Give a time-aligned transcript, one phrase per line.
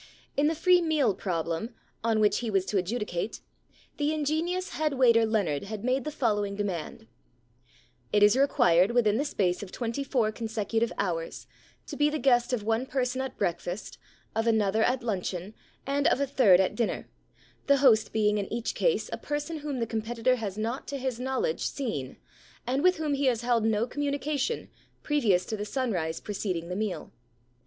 [0.35, 3.39] In the Free Meal Problem, on which he was to adjudicate,
[3.97, 7.05] the ingenious head waiter Leonard had made the following demand:—
[7.77, 11.45] * It is required within the space of twenty four consecutive hours
[11.85, 13.99] to be the guest of one person at breakfast,
[14.35, 15.53] of another at luncheon,
[15.85, 17.07] and of a third at dinner,
[17.67, 21.19] the host being in each case a person whom the competitor has not to his
[21.19, 22.17] knowledge seen,
[22.65, 24.67] and with whom he has held no communication,
[25.03, 25.71] previous to P.C 45 D The Problem Club the
[26.11, 27.11] sunrise preceding the meal.